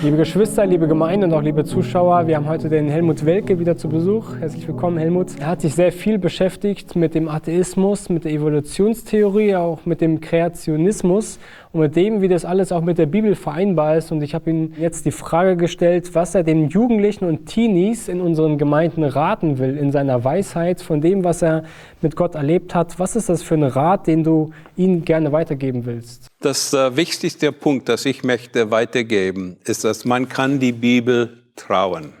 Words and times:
Liebe 0.00 0.16
Geschwister, 0.16 0.64
liebe 0.64 0.86
Gemeinde 0.86 1.26
und 1.26 1.32
auch 1.32 1.42
liebe 1.42 1.64
Zuschauer, 1.64 2.28
wir 2.28 2.36
haben 2.36 2.48
heute 2.48 2.68
den 2.68 2.88
Helmut 2.88 3.26
Welke 3.26 3.58
wieder 3.58 3.76
zu 3.76 3.88
Besuch. 3.88 4.36
Herzlich 4.38 4.68
willkommen, 4.68 4.96
Helmut. 4.96 5.32
Er 5.40 5.48
hat 5.48 5.60
sich 5.60 5.74
sehr 5.74 5.90
viel 5.90 6.20
beschäftigt 6.20 6.94
mit 6.94 7.16
dem 7.16 7.28
Atheismus, 7.28 8.08
mit 8.08 8.24
der 8.24 8.30
Evolutionstheorie, 8.30 9.56
auch 9.56 9.86
mit 9.86 10.00
dem 10.00 10.20
Kreationismus 10.20 11.40
und 11.72 11.80
mit 11.80 11.96
dem, 11.96 12.22
wie 12.22 12.28
das 12.28 12.44
alles 12.44 12.70
auch 12.70 12.82
mit 12.82 12.98
der 12.98 13.06
Bibel 13.06 13.34
vereinbar 13.34 13.96
ist. 13.96 14.12
Und 14.12 14.22
ich 14.22 14.36
habe 14.36 14.48
ihm 14.48 14.72
jetzt 14.78 15.04
die 15.04 15.10
Frage 15.10 15.56
gestellt, 15.56 16.14
was 16.14 16.32
er 16.36 16.44
den 16.44 16.68
Jugendlichen 16.68 17.24
und 17.24 17.46
Teenies 17.46 18.06
in 18.06 18.20
unseren 18.20 18.56
Gemeinden 18.56 19.02
raten 19.02 19.58
will, 19.58 19.76
in 19.76 19.90
seiner 19.90 20.22
Weisheit, 20.22 20.80
von 20.80 21.00
dem, 21.00 21.24
was 21.24 21.42
er 21.42 21.64
mit 22.02 22.14
Gott 22.14 22.36
erlebt 22.36 22.72
hat. 22.72 23.00
Was 23.00 23.16
ist 23.16 23.28
das 23.28 23.42
für 23.42 23.54
ein 23.54 23.64
Rat, 23.64 24.06
den 24.06 24.22
du 24.22 24.50
ihnen 24.76 25.04
gerne 25.04 25.32
weitergeben 25.32 25.86
willst? 25.86 26.28
Das 26.40 26.72
äh, 26.72 26.94
wichtigste 26.94 27.50
Punkt, 27.50 27.88
das 27.88 28.04
ich 28.04 28.22
möchte 28.22 28.70
weitergeben, 28.70 29.56
ist, 29.64 29.82
dass 29.82 30.04
man 30.04 30.28
kann 30.28 30.60
die 30.60 30.70
Bibel 30.70 31.42
trauen. 31.56 32.12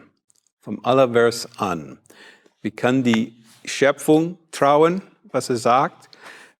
Vom 0.60 0.84
Allervers 0.84 1.48
an. 1.56 2.00
Wir 2.60 2.72
können 2.72 3.04
die 3.04 3.36
Schöpfung 3.64 4.36
trauen, 4.50 5.02
was 5.30 5.50
er 5.50 5.56
sagt. 5.56 6.08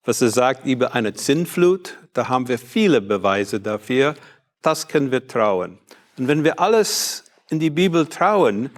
Was 0.04 0.22
er 0.22 0.30
sagt 0.30 0.66
über 0.66 0.94
eine 0.94 1.14
Zinnflut, 1.14 1.98
da 2.12 2.28
haben 2.28 2.46
wir 2.46 2.60
viele 2.60 3.00
Beweise 3.00 3.58
dafür. 3.58 4.14
Das 4.62 4.86
können 4.86 5.10
wir 5.10 5.26
trauen. 5.26 5.78
Und 6.16 6.28
wenn 6.28 6.44
wir 6.44 6.60
alles 6.60 7.24
in 7.50 7.58
die 7.58 7.70
Bibel 7.70 8.06
trauen, 8.06 8.70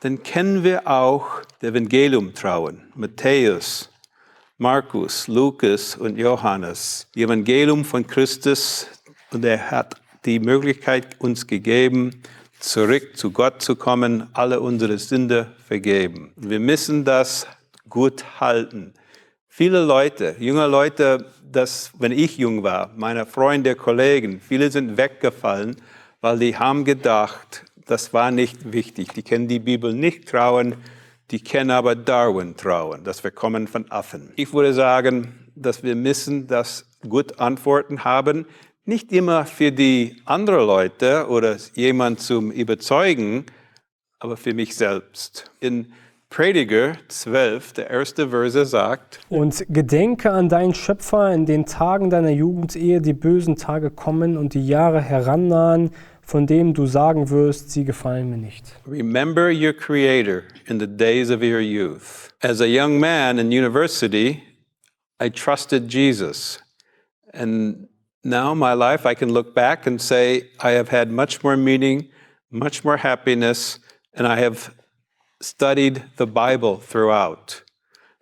dann 0.00 0.22
können 0.22 0.62
wir 0.62 0.86
auch 0.86 1.40
der 1.62 1.70
Evangelium 1.70 2.34
trauen. 2.34 2.82
Matthäus, 2.94 3.90
Markus, 4.58 5.28
Lukas 5.28 5.96
und 5.96 6.16
Johannes. 6.16 7.06
Die 7.14 7.24
Evangelium 7.24 7.84
von 7.84 8.06
Christus 8.06 8.86
und 9.30 9.44
er 9.44 9.70
hat 9.70 10.00
die 10.24 10.38
Möglichkeit 10.38 11.20
uns 11.20 11.46
gegeben, 11.46 12.22
zurück 12.58 13.18
zu 13.18 13.32
Gott 13.32 13.60
zu 13.60 13.76
kommen, 13.76 14.30
alle 14.32 14.60
unsere 14.60 14.96
Sünde 14.96 15.52
vergeben. 15.62 16.32
Wir 16.36 16.58
müssen 16.58 17.04
das 17.04 17.46
gut 17.90 18.40
halten. 18.40 18.94
Viele 19.46 19.84
Leute, 19.84 20.36
junge 20.38 20.66
Leute, 20.66 21.26
das, 21.42 21.92
wenn 21.98 22.12
ich 22.12 22.38
jung 22.38 22.62
war, 22.62 22.90
meine 22.96 23.26
Freunde, 23.26 23.74
Kollegen, 23.74 24.40
viele 24.40 24.70
sind 24.70 24.96
weggefallen, 24.96 25.76
weil 26.22 26.38
die 26.38 26.56
haben 26.56 26.86
gedacht, 26.86 27.66
das 27.84 28.14
war 28.14 28.30
nicht 28.30 28.72
wichtig. 28.72 29.12
Die 29.12 29.22
kennen 29.22 29.48
die 29.48 29.58
Bibel 29.58 29.92
nicht 29.92 30.26
trauen, 30.26 30.76
die 31.30 31.40
kennen 31.40 31.70
aber 31.70 31.94
Darwin 31.96 32.56
trauen, 32.56 33.04
dass 33.04 33.24
wir 33.24 33.30
kommen 33.30 33.66
von 33.66 33.90
Affen. 33.90 34.32
Ich 34.36 34.52
würde 34.52 34.72
sagen, 34.72 35.50
dass 35.54 35.82
wir 35.82 35.96
müssen 35.96 36.46
das 36.46 36.86
gut 37.08 37.40
Antworten 37.40 38.04
haben, 38.04 38.46
nicht 38.84 39.12
immer 39.12 39.46
für 39.46 39.72
die 39.72 40.16
anderen 40.24 40.66
Leute 40.66 41.26
oder 41.28 41.56
jemand 41.74 42.20
zum 42.20 42.52
Überzeugen, 42.52 43.46
aber 44.20 44.36
für 44.36 44.54
mich 44.54 44.76
selbst. 44.76 45.50
In 45.60 45.92
Prediger 46.30 46.92
12, 47.08 47.72
der 47.72 47.90
erste 47.90 48.30
Verse 48.30 48.66
sagt, 48.66 49.20
Und 49.28 49.64
gedenke 49.68 50.30
an 50.32 50.48
deinen 50.48 50.74
Schöpfer 50.74 51.32
in 51.32 51.46
den 51.46 51.66
Tagen 51.66 52.10
deiner 52.10 52.30
Jugend, 52.30 52.76
ehe 52.76 53.00
die 53.00 53.12
bösen 53.12 53.56
Tage 53.56 53.90
kommen 53.90 54.36
und 54.36 54.54
die 54.54 54.66
Jahre 54.66 55.00
herannahen, 55.00 55.90
von 56.26 56.44
dem 56.44 56.74
du 56.74 56.86
sagen 56.86 57.30
wirst, 57.30 57.70
sie 57.70 57.84
gefallen 57.84 58.28
mir 58.28 58.36
nicht. 58.36 58.64
Remember 58.84 59.48
your 59.48 59.72
Creator 59.72 60.42
in 60.66 60.80
the 60.80 60.86
days 60.86 61.30
of 61.30 61.40
your 61.40 61.60
youth. 61.60 62.32
As 62.42 62.60
a 62.60 62.66
young 62.66 62.98
man 62.98 63.38
in 63.38 63.52
university, 63.52 64.42
I 65.20 65.30
trusted 65.30 65.88
Jesus. 65.88 66.58
And 67.32 67.88
now 68.24 68.54
my 68.54 68.74
life, 68.74 69.06
I 69.06 69.14
can 69.14 69.32
look 69.32 69.54
back 69.54 69.86
and 69.86 70.00
say, 70.00 70.50
I 70.58 70.72
have 70.72 70.88
had 70.88 71.12
much 71.12 71.44
more 71.44 71.56
meaning, 71.56 72.08
much 72.50 72.84
more 72.84 72.96
happiness, 72.96 73.78
and 74.12 74.26
I 74.26 74.40
have 74.40 74.74
studied 75.40 76.02
the 76.16 76.26
Bible 76.26 76.78
throughout. 76.78 77.62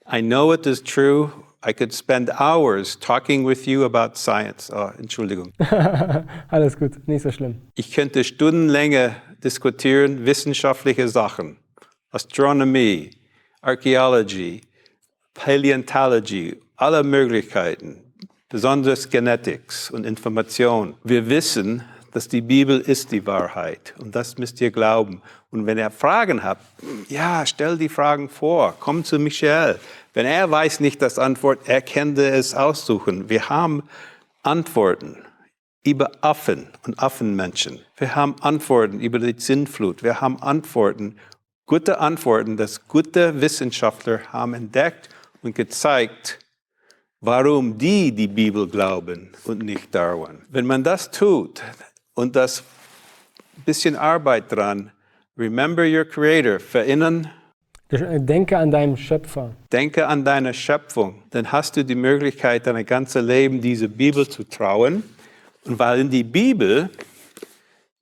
I 0.06 0.20
know 0.20 0.52
it 0.52 0.66
is 0.66 0.82
true. 0.82 1.46
I 1.66 1.72
could 1.72 1.94
spend 1.94 2.30
hours 2.38 2.98
talking 2.98 3.44
with 3.46 3.66
you 3.66 3.84
about 3.84 4.16
science. 4.16 4.70
Oh, 4.70 4.90
Entschuldigung. 4.98 5.52
Alles 6.50 6.76
gut, 6.76 7.08
nicht 7.08 7.22
so 7.22 7.30
schlimm. 7.30 7.62
Ich 7.74 7.92
könnte 7.92 8.22
stundenlänge 8.22 9.16
diskutieren 9.42 10.26
wissenschaftliche 10.26 11.08
Sachen. 11.08 11.56
Astronomie, 12.10 13.10
Archaeology, 13.62 14.60
Paleontology, 15.32 16.60
alle 16.76 17.02
Möglichkeiten, 17.02 18.12
besonders 18.48 19.08
Genetics 19.08 19.90
und 19.90 20.04
Information. 20.04 20.94
Wir 21.02 21.28
wissen, 21.28 21.82
dass 22.12 22.28
die 22.28 22.40
Bibel 22.40 22.80
ist 22.80 23.10
die 23.10 23.26
Wahrheit 23.26 23.94
und 23.98 24.14
das 24.14 24.38
müsst 24.38 24.60
ihr 24.60 24.70
glauben. 24.70 25.22
Und 25.50 25.66
wenn 25.66 25.78
ihr 25.78 25.90
Fragen 25.90 26.42
habt, 26.44 26.64
ja, 27.08 27.44
stell 27.46 27.76
die 27.76 27.88
Fragen 27.88 28.28
vor, 28.28 28.76
komm 28.78 29.04
zu 29.04 29.18
Michel. 29.18 29.80
Wenn 30.14 30.26
er 30.26 30.48
weiß 30.48 30.78
nicht 30.80 31.02
das 31.02 31.18
Antwort, 31.18 31.68
er 31.68 31.82
könnte 31.82 32.28
es 32.30 32.54
aussuchen. 32.54 33.28
Wir 33.28 33.48
haben 33.48 33.82
Antworten 34.44 35.18
über 35.84 36.12
Affen 36.20 36.68
und 36.86 37.00
Affenmenschen. 37.00 37.80
Wir 37.96 38.14
haben 38.14 38.36
Antworten 38.40 39.00
über 39.00 39.18
die 39.18 39.36
Zinnflut. 39.36 40.04
Wir 40.04 40.20
haben 40.20 40.40
Antworten, 40.40 41.16
gute 41.66 41.98
Antworten, 41.98 42.56
dass 42.56 42.86
gute 42.86 43.40
Wissenschaftler 43.40 44.20
haben 44.32 44.54
entdeckt 44.54 45.08
und 45.42 45.56
gezeigt, 45.56 46.38
warum 47.20 47.76
die 47.76 48.12
die 48.12 48.28
Bibel 48.28 48.68
glauben 48.68 49.32
und 49.44 49.64
nicht 49.64 49.92
Darwin. 49.94 50.42
Wenn 50.48 50.66
man 50.66 50.84
das 50.84 51.10
tut 51.10 51.60
und 52.14 52.36
das 52.36 52.62
bisschen 53.64 53.96
Arbeit 53.96 54.52
dran, 54.52 54.92
remember 55.36 55.82
your 55.82 56.04
Creator, 56.04 56.60
verinnern, 56.60 57.30
Denke 57.90 58.58
an 58.58 58.70
deinen 58.70 58.96
Schöpfer. 58.96 59.54
denke 59.72 60.06
an 60.06 60.24
deine 60.24 60.54
Schöpfung, 60.54 61.22
dann 61.30 61.52
hast 61.52 61.76
du 61.76 61.84
die 61.84 61.94
Möglichkeit, 61.94 62.66
dein 62.66 62.84
ganzes 62.86 63.24
Leben 63.24 63.60
diese 63.60 63.88
Bibel 63.88 64.26
zu 64.26 64.44
trauen. 64.44 65.02
Und 65.64 65.78
weil 65.78 66.00
in 66.00 66.10
die 66.10 66.24
Bibel, 66.24 66.90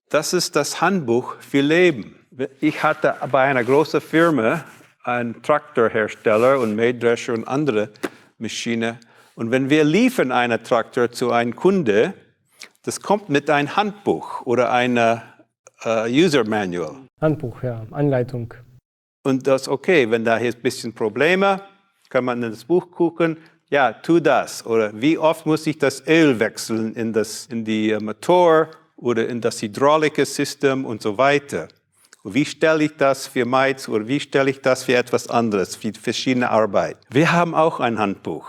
das 0.09 0.33
ist 0.33 0.57
das 0.57 0.81
Handbuch 0.81 1.37
für 1.41 1.61
Leben. 1.61 2.17
Ich 2.61 2.83
hatte 2.83 3.15
bei 3.31 3.43
einer 3.43 3.65
großen 3.65 4.01
Firma 4.01 4.65
einen 5.05 5.43
Traktorhersteller 5.43 6.61
und 6.61 6.75
Mähdrescher 6.77 7.35
und 7.35 7.47
andere 7.47 7.91
Maschine. 8.39 8.99
Und 9.35 9.51
wenn 9.51 9.69
wir 9.69 9.85
liefern 9.85 10.31
einen 10.33 10.63
Traktor 10.63 11.11
zu 11.11 11.33
einem 11.33 11.57
Kunde, 11.57 12.15
das 12.85 13.01
kommt 13.01 13.29
mit 13.29 13.51
einem 13.51 13.77
Handbuch 13.77 14.47
oder 14.47 14.73
einem 14.73 15.21
äh, 15.85 16.11
User 16.11 16.45
Manual. 16.45 16.97
Handbuch, 17.21 17.63
ja, 17.63 17.87
Anleitung. 17.91 18.55
Und 19.23 19.47
das 19.47 19.63
ist 19.63 19.69
okay, 19.69 20.11
wenn 20.11 20.25
da 20.25 20.39
jetzt 20.39 20.59
ein 20.59 20.63
bisschen 20.63 20.93
Probleme, 20.93 21.63
kann 22.09 22.25
man 22.25 22.43
in 22.43 22.51
das 22.51 22.65
Buch 22.65 22.91
gucken, 22.91 23.39
ja, 23.71 23.93
tu 23.93 24.21
das. 24.21 24.67
Oder 24.67 24.93
wie 24.95 25.17
oft 25.17 25.47
muss 25.47 25.67
ich 25.67 25.79
das 25.79 26.07
Öl 26.07 26.39
wechseln 26.39 26.95
in, 26.95 27.13
das, 27.13 27.47
in 27.51 27.65
die 27.65 27.91
äh, 27.91 28.01
Motor 28.01 28.69
oder 28.97 29.27
in 29.27 29.41
das 29.41 29.63
Hydrauliksystem 29.63 30.85
und 30.85 31.01
so 31.01 31.17
weiter. 31.17 31.69
Und 32.23 32.35
wie 32.35 32.45
stelle 32.45 32.85
ich 32.85 32.97
das 32.97 33.27
für 33.27 33.47
Mais 33.47 33.89
oder 33.89 34.07
wie 34.07 34.21
stelle 34.21 34.51
ich 34.51 34.61
das 34.61 34.85
für 34.85 34.95
etwas 34.95 35.29
anderes, 35.29 35.75
für 35.75 35.93
verschiedene 35.95 36.51
Arbeit. 36.51 36.99
Wir 37.11 37.33
haben 37.33 37.55
auch 37.55 37.81
ein 37.81 37.99
Handbuch. 37.99 38.47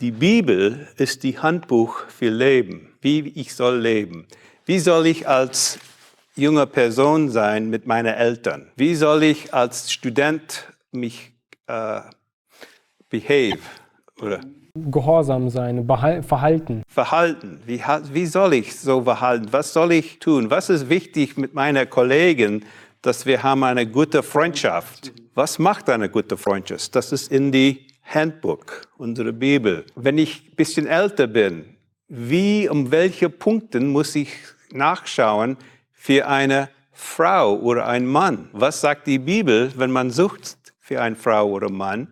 Die 0.00 0.12
Bibel 0.12 0.88
ist 0.96 1.22
die 1.22 1.38
Handbuch 1.38 2.04
für 2.08 2.30
Leben, 2.30 2.94
wie 3.00 3.32
ich 3.34 3.54
soll 3.54 3.78
leben. 3.78 4.26
Wie 4.66 4.78
soll 4.78 5.06
ich 5.06 5.28
als 5.28 5.78
junge 6.36 6.66
Person 6.66 7.30
sein 7.30 7.70
mit 7.70 7.86
meinen 7.86 8.14
Eltern? 8.14 8.70
Wie 8.76 8.94
soll 8.94 9.22
ich 9.22 9.54
als 9.54 9.92
Student 9.92 10.68
mich 10.92 11.32
äh, 11.66 12.00
behave 13.08 13.58
oder 14.20 14.40
Gehorsam 14.76 15.50
sein, 15.50 15.86
Verhalten. 15.86 16.82
verhalten? 16.88 17.60
Wie, 17.64 17.80
wie 18.12 18.26
soll 18.26 18.54
ich 18.54 18.74
so 18.74 19.02
verhalten? 19.02 19.46
Was 19.52 19.72
soll 19.72 19.92
ich 19.92 20.18
tun? 20.18 20.50
Was 20.50 20.68
ist 20.68 20.88
wichtig 20.88 21.36
mit 21.36 21.54
meinen 21.54 21.88
Kollegen, 21.88 22.64
dass 23.00 23.24
wir 23.24 23.44
haben 23.44 23.62
eine 23.62 23.86
gute 23.86 24.24
Freundschaft? 24.24 25.12
Was 25.36 25.60
macht 25.60 25.88
eine 25.88 26.08
gute 26.08 26.36
Freundschaft? 26.36 26.96
Das 26.96 27.12
ist 27.12 27.30
in 27.30 27.52
die 27.52 27.86
Handbook, 28.02 28.88
unsere 28.98 29.32
Bibel. 29.32 29.84
Wenn 29.94 30.18
ich 30.18 30.42
ein 30.48 30.56
bisschen 30.56 30.88
älter 30.88 31.28
bin, 31.28 31.76
wie, 32.08 32.68
um 32.68 32.90
welche 32.90 33.30
Punkten 33.30 33.92
muss 33.92 34.16
ich 34.16 34.32
nachschauen 34.72 35.56
für 36.04 36.28
eine 36.28 36.68
Frau 36.92 37.56
oder 37.56 37.86
einen 37.86 38.04
Mann? 38.04 38.50
Was 38.52 38.82
sagt 38.82 39.06
die 39.06 39.18
Bibel, 39.18 39.72
wenn 39.74 39.90
man 39.90 40.10
sucht 40.10 40.74
für 40.78 41.00
eine 41.00 41.16
Frau 41.16 41.48
oder 41.48 41.70
Mann? 41.70 42.08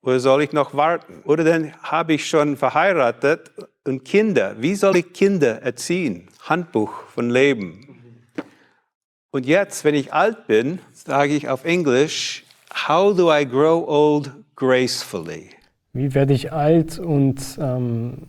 Oder 0.00 0.18
soll 0.18 0.42
ich 0.44 0.54
noch 0.54 0.74
warten? 0.74 1.20
Oder 1.24 1.44
dann 1.44 1.74
habe 1.82 2.14
ich 2.14 2.26
schon 2.26 2.56
verheiratet 2.56 3.50
und 3.84 4.06
Kinder. 4.06 4.56
Wie 4.58 4.74
soll 4.74 4.96
ich 4.96 5.12
Kinder 5.12 5.60
erziehen? 5.60 6.28
Handbuch 6.40 7.02
von 7.14 7.28
Leben. 7.28 8.24
Und 9.30 9.44
jetzt, 9.44 9.84
wenn 9.84 9.94
ich 9.94 10.14
alt 10.14 10.46
bin, 10.46 10.78
sage 10.94 11.34
ich 11.34 11.50
auf 11.50 11.66
Englisch, 11.66 12.44
How 12.88 13.14
do 13.14 13.30
I 13.30 13.44
grow 13.46 13.86
old 13.86 14.32
gracefully? 14.56 15.50
Wie 15.92 16.14
werde 16.14 16.32
ich 16.32 16.50
alt 16.50 16.98
und 16.98 17.58
ähm, 17.60 18.28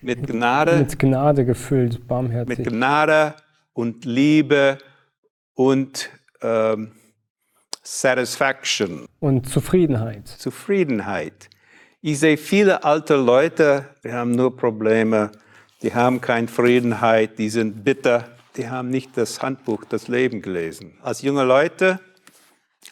Mit 0.00 0.24
Gnade, 0.28 0.76
mit 0.76 0.96
Gnade 0.96 1.44
gefüllt, 1.44 1.94
mit 1.94 2.06
barmherzig? 2.06 2.68
Gnade 2.68 3.34
und 3.72 4.04
Liebe 4.04 4.78
und 5.54 6.10
ähm, 6.40 6.92
Satisfaction. 7.82 9.06
Und 9.20 9.48
Zufriedenheit. 9.48 10.28
Zufriedenheit. 10.28 11.50
Ich 12.00 12.18
sehe 12.18 12.36
viele 12.36 12.84
alte 12.84 13.16
Leute, 13.16 13.88
die 14.04 14.12
haben 14.12 14.32
nur 14.32 14.56
Probleme, 14.56 15.32
die 15.82 15.94
haben 15.94 16.20
keine 16.20 16.48
Friedenheit, 16.48 17.38
die 17.38 17.48
sind 17.48 17.84
bitter, 17.84 18.28
die 18.56 18.68
haben 18.68 18.88
nicht 18.88 19.16
das 19.16 19.42
Handbuch, 19.42 19.84
das 19.84 20.08
Leben 20.08 20.42
gelesen. 20.42 20.98
Als 21.02 21.22
junge 21.22 21.44
Leute, 21.44 22.00